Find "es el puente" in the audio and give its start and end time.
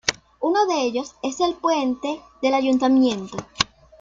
1.21-2.23